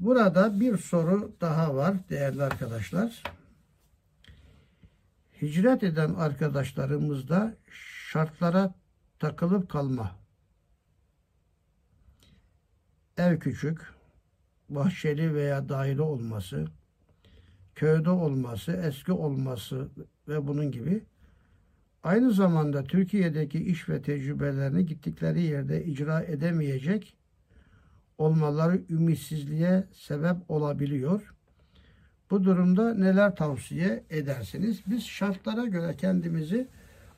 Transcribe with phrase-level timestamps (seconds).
[0.00, 3.22] burada bir soru daha var değerli arkadaşlar.
[5.42, 7.56] Hicret eden arkadaşlarımızda
[8.10, 8.74] şartlara
[9.18, 10.20] takılıp kalma.
[13.16, 13.94] Ev küçük,
[14.68, 16.66] bahçeli veya daire olması,
[17.74, 19.88] köyde olması, eski olması
[20.28, 21.04] ve bunun gibi
[22.02, 27.16] aynı zamanda Türkiye'deki iş ve tecrübelerini gittikleri yerde icra edemeyecek
[28.20, 31.34] olmaları ümitsizliğe sebep olabiliyor.
[32.30, 34.80] Bu durumda neler tavsiye edersiniz?
[34.86, 36.68] Biz şartlara göre kendimizi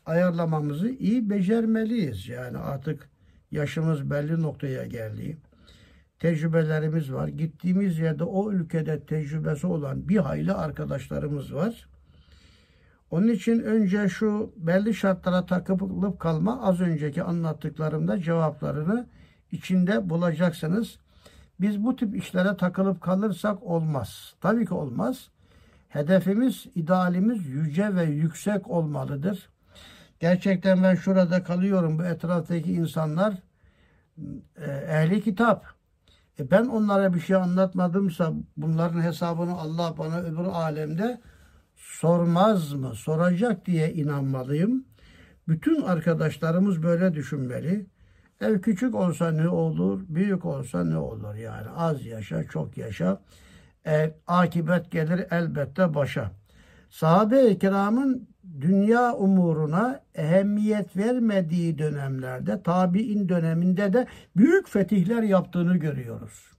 [0.07, 2.29] ayarlamamızı iyi becermeliyiz.
[2.29, 3.09] Yani artık
[3.51, 5.37] yaşımız belli noktaya geldi.
[6.19, 7.29] Tecrübelerimiz var.
[7.29, 11.89] Gittiğimiz yerde o ülkede tecrübesi olan bir hayli arkadaşlarımız var.
[13.11, 19.07] Onun için önce şu belli şartlara takılıp kalma az önceki anlattıklarımda cevaplarını
[19.53, 20.99] içinde bulacaksınız.
[21.61, 24.35] Biz bu tip işlere takılıp kalırsak olmaz.
[24.41, 25.29] Tabii ki olmaz.
[25.89, 29.49] Hedefimiz, idealimiz yüce ve yüksek olmalıdır.
[30.21, 31.99] Gerçekten ben şurada kalıyorum.
[31.99, 33.35] Bu etraftaki insanlar
[34.57, 35.67] e, ehli kitap.
[36.39, 41.21] E ben onlara bir şey anlatmadımsa bunların hesabını Allah bana öbür alemde
[41.77, 42.95] sormaz mı?
[42.95, 44.85] Soracak diye inanmalıyım.
[45.49, 47.87] Bütün arkadaşlarımız böyle düşünmeli.
[48.43, 51.69] Ev küçük olsa ne olur, büyük olsa ne olur yani.
[51.77, 53.21] Az yaşa, çok yaşa.
[53.87, 56.31] E, akibet gelir elbette başa.
[56.91, 58.29] Sahabe-i kiramın
[58.61, 66.53] dünya umuruna ehemmiyet vermediği dönemlerde, tabi'in döneminde de büyük fetihler yaptığını görüyoruz.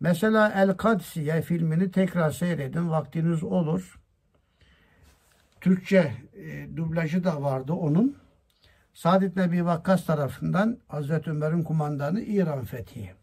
[0.00, 4.00] Mesela El Kadsiye filmini tekrar seyredin, vaktiniz olur.
[5.60, 8.21] Türkçe e, dublajı da vardı onun.
[8.92, 13.14] Saadet Nebi Vakkas tarafından Hazreti Ömer'in kumandanı İran fethi.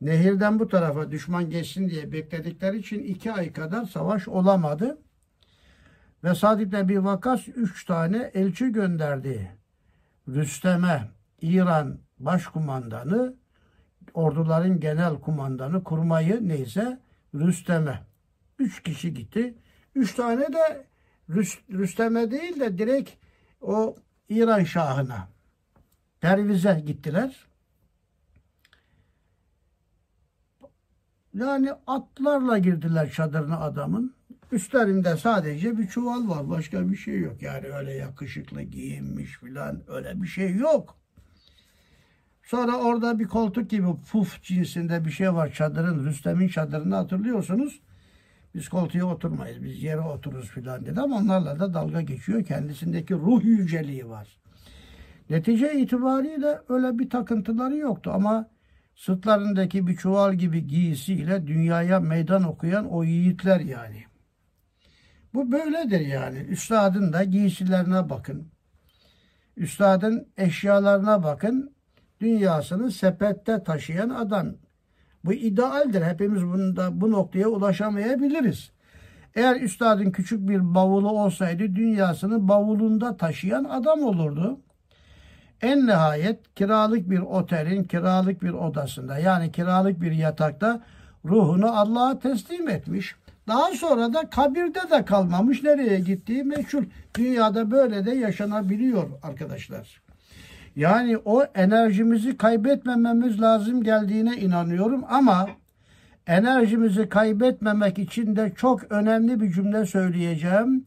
[0.00, 4.98] Nehirden bu tarafa düşman geçsin diye bekledikleri için iki ay kadar savaş olamadı.
[6.24, 9.50] Ve Saadet Nebi Vakkas üç tane elçi gönderdi.
[10.28, 11.08] Rüstem'e
[11.40, 13.34] İran başkumandanı,
[14.14, 17.00] orduların genel kumandanı, kurmayı neyse
[17.34, 18.00] Rüstem'e.
[18.58, 19.54] Üç kişi gitti.
[19.94, 20.86] Üç tane de
[21.70, 23.10] Rüstem'e değil de direkt
[23.60, 23.96] o
[24.28, 25.28] İran Şahı'na
[26.20, 27.46] Perviz'e gittiler.
[31.34, 34.14] Yani atlarla girdiler çadırına adamın.
[34.52, 36.50] Üstlerinde sadece bir çuval var.
[36.50, 37.42] Başka bir şey yok.
[37.42, 40.96] Yani öyle yakışıklı giyinmiş filan öyle bir şey yok.
[42.42, 46.04] Sonra orada bir koltuk gibi puf cinsinde bir şey var çadırın.
[46.04, 47.80] Rüstem'in çadırını hatırlıyorsunuz.
[48.54, 49.64] Biz koltuğa oturmayız.
[49.64, 52.44] Biz yere otururuz filan dedi ama onlarla da dalga geçiyor.
[52.44, 54.38] Kendisindeki ruh yüceliği var.
[55.30, 58.48] Netice itibariyle öyle bir takıntıları yoktu ama
[58.94, 64.04] sırtlarındaki bir çuval gibi giysiyle dünyaya meydan okuyan o yiğitler yani.
[65.34, 66.38] Bu böyledir yani.
[66.38, 68.48] Üstadın da giysilerine bakın.
[69.56, 71.74] Üstadın eşyalarına bakın.
[72.20, 74.54] Dünyasını sepette taşıyan adam.
[75.24, 76.02] Bu idealdir.
[76.02, 78.70] Hepimiz bunda, bu noktaya ulaşamayabiliriz.
[79.34, 84.60] Eğer üstadın küçük bir bavulu olsaydı dünyasını bavulunda taşıyan adam olurdu.
[85.62, 90.82] En nihayet kiralık bir otelin kiralık bir odasında yani kiralık bir yatakta
[91.24, 93.14] ruhunu Allah'a teslim etmiş.
[93.48, 95.62] Daha sonra da kabirde de kalmamış.
[95.62, 96.84] Nereye gittiği meçhul.
[97.14, 100.03] Dünyada böyle de yaşanabiliyor arkadaşlar.
[100.76, 105.48] Yani o enerjimizi kaybetmememiz lazım geldiğine inanıyorum ama
[106.26, 110.84] enerjimizi kaybetmemek için de çok önemli bir cümle söyleyeceğim.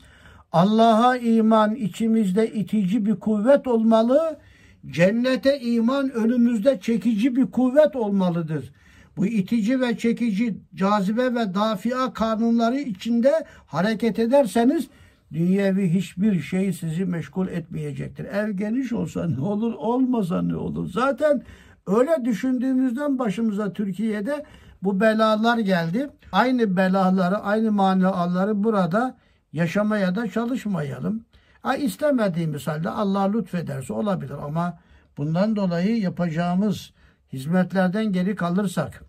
[0.51, 4.39] Allah'a iman içimizde itici bir kuvvet olmalı.
[4.87, 8.73] Cennete iman önümüzde çekici bir kuvvet olmalıdır.
[9.17, 14.87] Bu itici ve çekici cazibe ve dafia kanunları içinde hareket ederseniz
[15.33, 18.25] dünyevi hiçbir şey sizi meşgul etmeyecektir.
[18.25, 20.89] Ev geniş olsa ne olur, olmasa ne olur.
[20.89, 21.43] Zaten
[21.87, 24.45] öyle düşündüğümüzden başımıza Türkiye'de
[24.83, 26.09] bu belalar geldi.
[26.31, 29.17] Aynı belaları, aynı manaları burada
[29.53, 31.25] yaşamaya da çalışmayalım.
[31.61, 34.79] Ha, istemediğimiz halde Allah lütfederse olabilir ama
[35.17, 36.93] bundan dolayı yapacağımız
[37.33, 39.03] hizmetlerden geri kalırsak,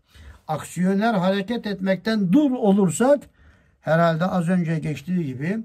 [0.48, 3.22] aksiyoner hareket etmekten dur olursak
[3.81, 5.58] herhalde az önce geçtiği gibi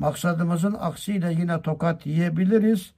[0.00, 2.92] maksadımızın aksiyle yine tokat yiyebiliriz.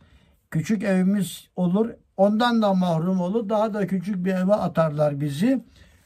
[0.50, 1.90] Küçük evimiz olur.
[2.16, 3.48] Ondan da mahrum olur.
[3.48, 5.64] Daha da küçük bir eve atarlar bizi.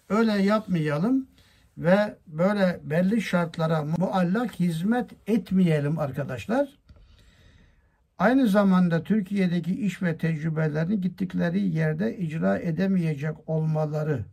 [0.09, 1.27] Öyle yapmayalım
[1.79, 6.69] ve böyle belli şartlara muallak hizmet etmeyelim arkadaşlar.
[8.19, 14.25] Aynı zamanda Türkiye'deki iş ve tecrübelerini gittikleri yerde icra edemeyecek olmaları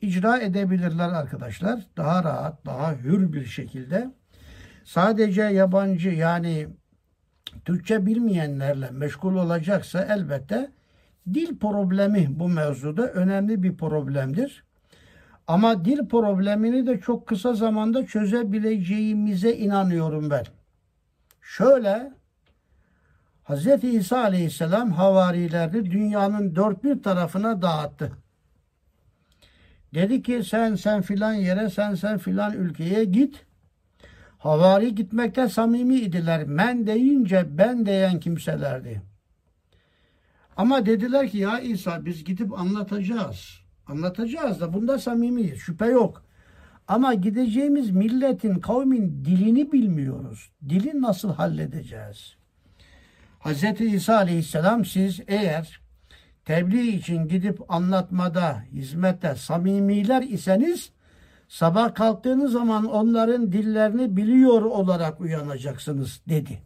[0.00, 1.86] icra edebilirler arkadaşlar.
[1.96, 4.10] Daha rahat, daha hür bir şekilde.
[4.90, 6.68] Sadece yabancı yani
[7.64, 10.70] Türkçe bilmeyenlerle meşgul olacaksa elbette
[11.34, 14.64] dil problemi bu mevzuda önemli bir problemdir.
[15.46, 20.44] Ama dil problemini de çok kısa zamanda çözebileceğimize inanıyorum ben.
[21.42, 22.12] Şöyle
[23.44, 23.84] Hz.
[23.84, 28.12] İsa Aleyhisselam havarilerini dünyanın dört bir tarafına dağıttı.
[29.94, 33.49] Dedi ki sen sen filan yere sen sen filan ülkeye git.
[34.40, 36.44] Havari gitmekte samimi idiler.
[36.44, 39.02] Men deyince ben diyen kimselerdi.
[40.56, 43.60] Ama dediler ki ya İsa biz gidip anlatacağız.
[43.86, 45.58] Anlatacağız da bunda samimiyiz.
[45.58, 46.24] Şüphe yok.
[46.88, 50.50] Ama gideceğimiz milletin, kavmin dilini bilmiyoruz.
[50.68, 52.36] Dili nasıl halledeceğiz?
[53.40, 53.80] Hz.
[53.80, 55.80] İsa Aleyhisselam siz eğer
[56.44, 60.92] tebliğ için gidip anlatmada, hizmette samimiler iseniz
[61.50, 66.62] sabah kalktığınız zaman onların dillerini biliyor olarak uyanacaksınız dedi.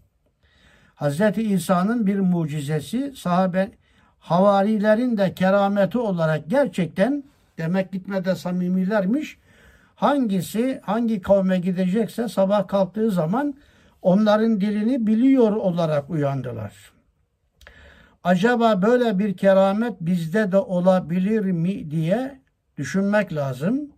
[0.96, 1.20] Hz.
[1.38, 3.70] İsa'nın bir mucizesi sahabe
[4.19, 7.25] havarilerin de kerameti olarak gerçekten
[7.58, 9.38] demek gitmede samimilermiş.
[9.94, 13.54] Hangisi hangi kavme gidecekse sabah kalktığı zaman
[14.02, 16.92] onların dilini biliyor olarak uyandılar.
[18.25, 22.40] Acaba böyle bir keramet bizde de olabilir mi diye
[22.78, 23.94] düşünmek lazım.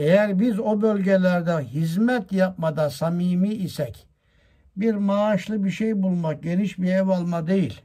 [0.00, 4.06] Eğer biz o bölgelerde hizmet yapmada samimi isek,
[4.76, 7.80] bir maaşlı bir şey bulmak, geniş bir ev alma değil,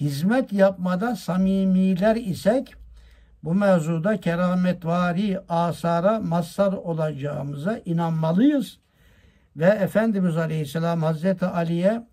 [0.00, 2.74] hizmet yapmada samimiler isek,
[3.42, 8.78] bu mevzuda kerametvari asara mazhar olacağımıza inanmalıyız.
[9.56, 12.06] Ve Efendimiz Aleyhisselam Hazreti Ali'ye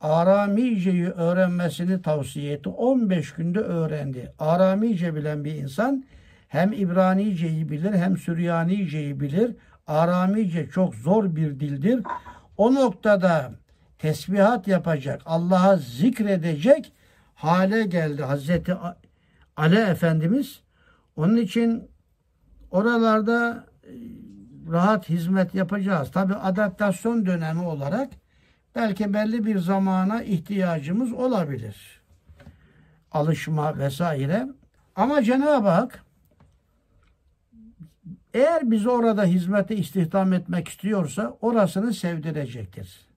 [0.00, 2.68] Aramice'yi öğrenmesini tavsiye etti.
[2.68, 4.32] 15 günde öğrendi.
[4.38, 6.04] Aramice bilen bir insan
[6.48, 9.56] hem İbranice'yi bilir hem Süryanice'yi bilir.
[9.86, 12.02] Aramice çok zor bir dildir.
[12.56, 13.52] O noktada
[13.98, 16.92] tesbihat yapacak, Allah'a zikredecek
[17.34, 18.74] hale geldi Hazreti
[19.56, 20.60] Ali Efendimiz.
[21.16, 21.90] Onun için
[22.70, 23.92] oralarda e,
[24.72, 26.10] rahat hizmet yapacağız.
[26.10, 28.08] Tabi adaptasyon dönemi olarak
[28.74, 32.02] belki belli bir zamana ihtiyacımız olabilir.
[33.12, 34.48] Alışma vesaire.
[34.96, 36.03] Ama Cenab-ı Hak
[38.34, 43.08] eğer bizi orada hizmete istihdam etmek istiyorsa orasını sevdirecektir.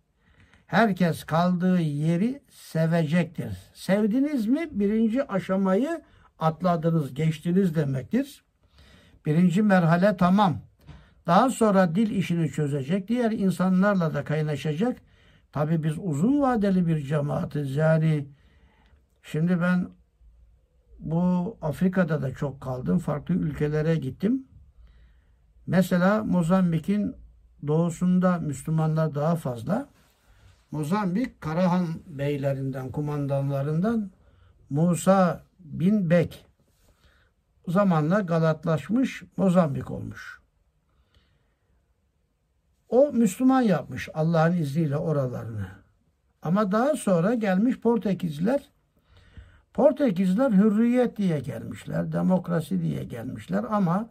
[0.67, 3.57] Herkes kaldığı yeri sevecektir.
[3.73, 6.01] Sevdiniz mi birinci aşamayı
[6.39, 8.43] atladınız, geçtiniz demektir.
[9.25, 10.57] Birinci merhale tamam.
[11.27, 13.07] Daha sonra dil işini çözecek.
[13.07, 14.97] Diğer insanlarla da kaynaşacak.
[15.51, 17.75] Tabi biz uzun vadeli bir cemaatiz.
[17.75, 18.27] Yani
[19.23, 19.89] şimdi ben
[20.99, 22.99] bu Afrika'da da çok kaldım.
[22.99, 24.47] Farklı ülkelere gittim.
[25.67, 27.15] Mesela Mozambik'in
[27.67, 29.89] doğusunda Müslümanlar daha fazla.
[30.71, 34.11] Mozambik Karahan beylerinden, kumandanlarından
[34.69, 36.45] Musa bin Bek
[37.67, 40.41] zamanla Galatlaşmış Mozambik olmuş.
[42.89, 45.67] O Müslüman yapmış Allah'ın izniyle oralarını.
[46.41, 48.69] Ama daha sonra gelmiş Portekizliler.
[49.73, 54.09] Portekizliler hürriyet diye gelmişler, demokrasi diye gelmişler ama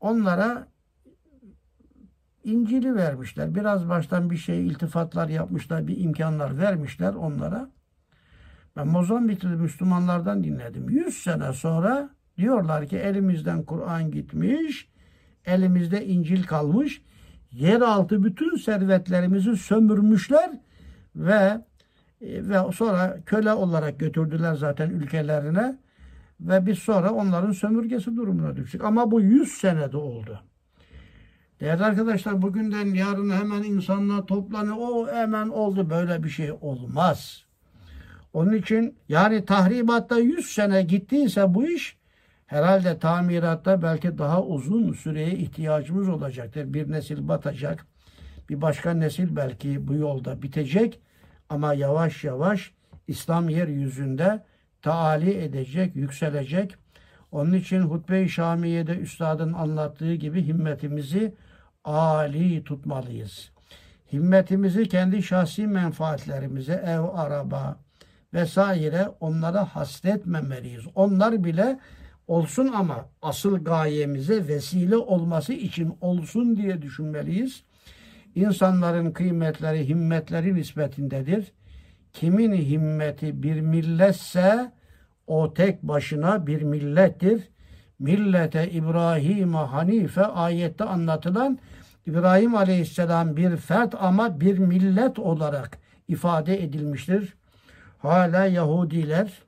[0.00, 0.66] onlara
[2.44, 3.54] İncil'i vermişler.
[3.54, 7.70] Biraz baştan bir şey iltifatlar yapmışlar, bir imkanlar vermişler onlara.
[8.76, 10.88] Ben Mozambikli Müslümanlardan dinledim.
[10.88, 14.88] Yüz sene sonra diyorlar ki elimizden Kur'an gitmiş,
[15.44, 17.02] elimizde İncil kalmış
[17.52, 20.50] yeraltı bütün servetlerimizi sömürmüşler
[21.16, 21.60] ve
[22.20, 25.78] e, ve sonra köle olarak götürdüler zaten ülkelerine
[26.40, 28.84] ve biz sonra onların sömürgesi durumuna düştük.
[28.84, 30.40] Ama bu 100 senede oldu.
[31.60, 34.76] Değerli arkadaşlar bugünden yarın hemen insanlar toplanıyor.
[34.78, 35.90] O hemen oldu.
[35.90, 37.44] Böyle bir şey olmaz.
[38.32, 42.00] Onun için yani tahribatta 100 sene gittiyse bu iş
[42.50, 46.74] Herhalde tamiratta belki daha uzun süreye ihtiyacımız olacaktır.
[46.74, 47.86] Bir nesil batacak.
[48.48, 51.00] Bir başka nesil belki bu yolda bitecek.
[51.48, 52.72] Ama yavaş yavaş
[53.08, 54.44] İslam yeryüzünde
[54.82, 56.76] taali edecek, yükselecek.
[57.32, 61.34] Onun için Hutbe-i Şamiye'de üstadın anlattığı gibi himmetimizi
[61.84, 63.50] âli tutmalıyız.
[64.12, 67.76] Himmetimizi kendi şahsi menfaatlerimize, ev, araba
[68.34, 70.84] vesaire onlara hasretmemeliyiz.
[70.94, 71.78] Onlar bile
[72.26, 77.62] olsun ama asıl gayemize vesile olması için olsun diye düşünmeliyiz.
[78.34, 81.52] İnsanların kıymetleri, himmetleri nispetindedir.
[82.12, 84.72] Kimin himmeti bir milletse
[85.26, 87.48] o tek başına bir millettir.
[87.98, 91.58] millete İbrahim Hanife ayette anlatılan
[92.06, 97.34] İbrahim Aleyhisselam bir fert ama bir millet olarak ifade edilmiştir.
[97.98, 99.42] Hala Yahudiler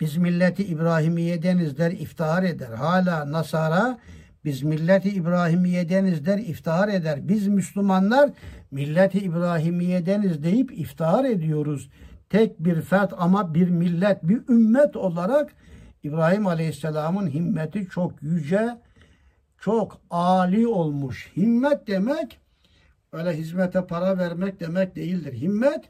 [0.00, 2.70] biz milleti İbrahimiye'deniz der iftihar eder.
[2.70, 3.98] Hala Nasara
[4.44, 7.28] biz milleti İbrahimiye'deniz der iftihar eder.
[7.28, 8.30] Biz Müslümanlar
[8.70, 11.90] milleti İbrahimiye'deniz deyip iftihar ediyoruz.
[12.30, 15.54] Tek bir fert ama bir millet, bir ümmet olarak
[16.02, 18.78] İbrahim Aleyhisselam'ın himmeti çok yüce,
[19.58, 21.32] çok âli olmuş.
[21.36, 22.38] Himmet demek
[23.12, 25.32] öyle hizmete para vermek demek değildir.
[25.32, 25.84] Himmet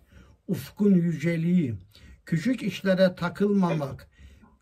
[0.48, 1.74] ufkun yüceliği,
[2.26, 4.08] küçük işlere takılmamak,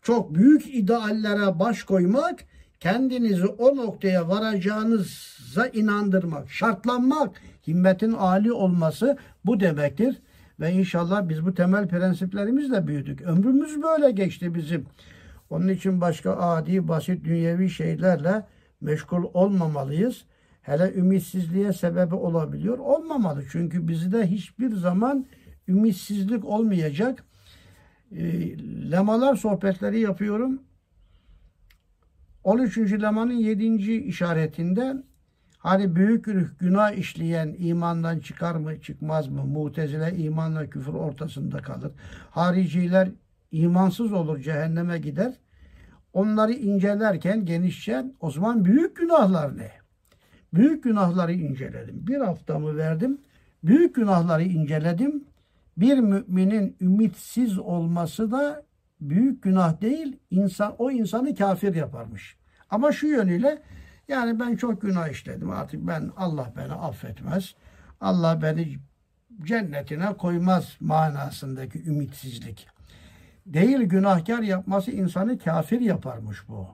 [0.01, 2.45] çok büyük ideallere baş koymak,
[2.79, 10.21] kendinizi o noktaya varacağınıza inandırmak, şartlanmak, himmetin âli olması bu demektir.
[10.59, 13.21] Ve inşallah biz bu temel prensiplerimizle büyüdük.
[13.21, 14.85] Ömrümüz böyle geçti bizim.
[15.49, 18.45] Onun için başka adi, basit, dünyevi şeylerle
[18.81, 20.25] meşgul olmamalıyız.
[20.61, 22.77] Hele ümitsizliğe sebebi olabiliyor.
[22.77, 23.43] Olmamalı.
[23.51, 25.25] Çünkü bizde hiçbir zaman
[25.67, 27.23] ümitsizlik olmayacak.
[28.11, 28.21] E,
[28.91, 30.61] lemalar sohbetleri yapıyorum.
[32.49, 32.77] 13.
[32.77, 33.93] lemanın 7.
[33.93, 35.03] işaretinde
[35.57, 36.25] hani büyük
[36.59, 39.45] günah işleyen imandan çıkar mı çıkmaz mı?
[39.45, 41.91] Mutezile imanla küfür ortasında kalır.
[42.31, 43.09] Hariciler
[43.51, 45.33] imansız olur cehenneme gider.
[46.13, 49.71] Onları incelerken genişçe o zaman büyük günahlar ne?
[50.53, 52.07] Büyük günahları inceledim.
[52.07, 53.21] Bir haftamı verdim.
[53.63, 55.23] Büyük günahları inceledim.
[55.77, 58.63] Bir müminin ümitsiz olması da
[59.01, 62.38] büyük günah değil, insan o insanı kafir yaparmış.
[62.69, 63.61] Ama şu yönüyle
[64.07, 67.55] yani ben çok günah işledim artık ben Allah beni affetmez.
[68.01, 68.79] Allah beni
[69.43, 72.67] cennetine koymaz manasındaki ümitsizlik.
[73.45, 76.67] Değil günahkar yapması insanı kafir yaparmış bu.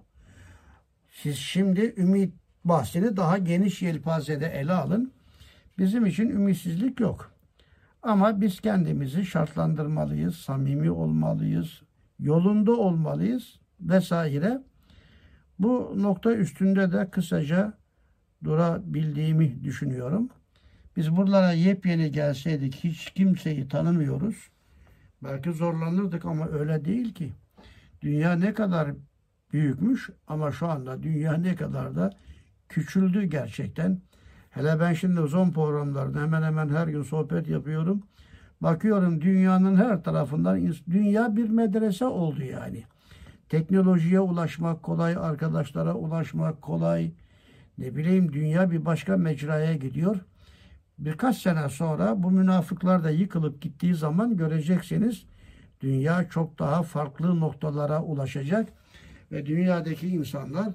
[1.11, 2.33] Siz şimdi ümit
[2.65, 5.13] bahsini daha geniş yelpazede ele alın.
[5.77, 7.31] Bizim için ümitsizlik yok.
[8.03, 11.81] Ama biz kendimizi şartlandırmalıyız, samimi olmalıyız,
[12.19, 14.61] yolunda olmalıyız vesaire.
[15.59, 17.73] Bu nokta üstünde de kısaca
[18.43, 20.29] durabildiğimi düşünüyorum.
[20.97, 24.49] Biz buralara yepyeni gelseydik hiç kimseyi tanımıyoruz.
[25.23, 27.33] Belki zorlanırdık ama öyle değil ki.
[28.01, 28.91] Dünya ne kadar
[29.53, 32.11] büyükmüş ama şu anda dünya ne kadar da
[32.69, 34.01] küçüldü gerçekten.
[34.49, 38.03] Hele ben şimdi uzun programlarda hemen hemen her gün sohbet yapıyorum.
[38.61, 42.83] Bakıyorum dünyanın her tarafından dünya bir medrese oldu yani.
[43.49, 47.11] Teknolojiye ulaşmak kolay, arkadaşlara ulaşmak kolay.
[47.77, 50.15] Ne bileyim dünya bir başka mecraya gidiyor.
[50.99, 55.25] Birkaç sene sonra bu münafıklar da yıkılıp gittiği zaman göreceksiniz
[55.81, 58.69] dünya çok daha farklı noktalara ulaşacak
[59.31, 60.69] ve dünyadaki insanlar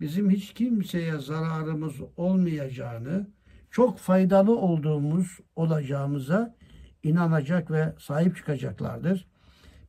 [0.00, 3.26] bizim hiç kimseye zararımız olmayacağını,
[3.70, 6.54] çok faydalı olduğumuz olacağımıza
[7.02, 9.26] inanacak ve sahip çıkacaklardır.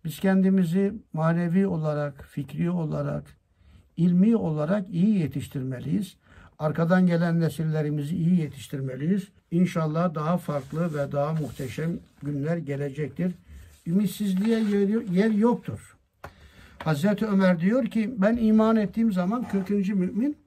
[0.05, 3.24] Biz kendimizi manevi olarak, fikri olarak,
[3.97, 6.15] ilmi olarak iyi yetiştirmeliyiz.
[6.59, 9.27] Arkadan gelen nesillerimizi iyi yetiştirmeliyiz.
[9.51, 13.33] İnşallah daha farklı ve daha muhteşem günler gelecektir.
[13.88, 14.59] Ümitsizliğe
[15.12, 15.97] yer, yoktur.
[16.79, 19.69] Hazreti Ömer diyor ki ben iman ettiğim zaman 40.
[19.69, 20.38] mümin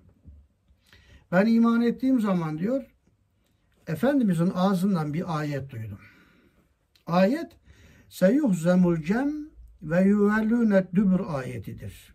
[1.32, 2.84] ben iman ettiğim zaman diyor
[3.86, 5.98] Efendimizin ağzından bir ayet duydum.
[7.06, 7.52] Ayet
[8.08, 9.47] seyuhzemul cem
[9.82, 12.14] ve yuvellûnet dübür ayetidir.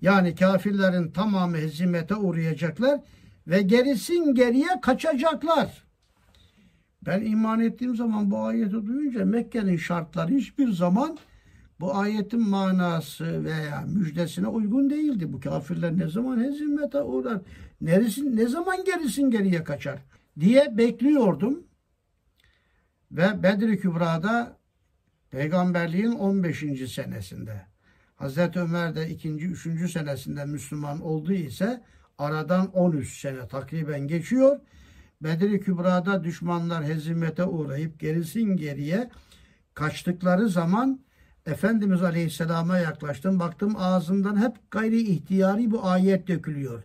[0.00, 3.00] Yani kafirlerin tamamı hezimete uğrayacaklar
[3.46, 5.84] ve gerisin geriye kaçacaklar.
[7.06, 11.18] Ben iman ettiğim zaman bu ayeti duyunca Mekke'nin şartları hiçbir zaman
[11.80, 15.32] bu ayetin manası veya müjdesine uygun değildi.
[15.32, 17.40] Bu kafirler ne zaman hezimete uğrar,
[17.80, 19.98] neresin, ne zaman gerisin geriye kaçar
[20.40, 21.64] diye bekliyordum.
[23.12, 24.59] Ve Bedri Kübra'da
[25.30, 26.92] peygamberliğin 15.
[26.92, 27.62] senesinde
[28.16, 29.28] Hazreti Ömer de 2.
[29.30, 29.92] 3.
[29.92, 31.82] senesinde Müslüman olduğu ise
[32.18, 34.60] aradan 13 sene takriben geçiyor.
[35.22, 39.10] Bedri Kübra'da düşmanlar hezimete uğrayıp gerisin geriye
[39.74, 41.00] kaçtıkları zaman
[41.46, 43.40] Efendimiz Aleyhisselam'a yaklaştım.
[43.40, 46.82] Baktım ağzından hep gayri ihtiyari bu ayet dökülüyor.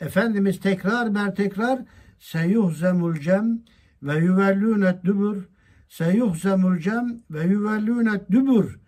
[0.00, 1.80] Efendimiz tekrar ber tekrar
[2.18, 3.62] seyuhzemul cem
[4.02, 5.51] ve yüvellûnet dübür
[5.92, 8.80] seyuhzemul cem ve yüvellûnet dübür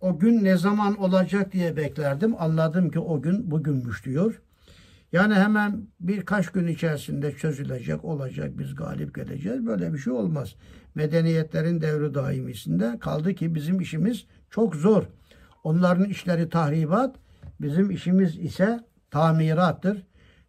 [0.00, 2.34] o gün ne zaman olacak diye beklerdim.
[2.38, 4.42] Anladım ki o gün bugünmüş diyor.
[5.12, 9.66] Yani hemen birkaç gün içerisinde çözülecek, olacak, biz galip geleceğiz.
[9.66, 10.54] Böyle bir şey olmaz.
[10.94, 15.04] Medeniyetlerin devri daimisinde kaldı ki bizim işimiz çok zor.
[15.64, 17.16] Onların işleri tahribat,
[17.60, 18.80] Bizim işimiz ise
[19.10, 20.02] tamirattır.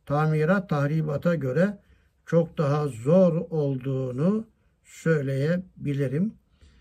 [0.05, 1.77] Tamirat tahribata göre
[2.25, 4.45] çok daha zor olduğunu
[4.85, 6.33] söyleyebilirim.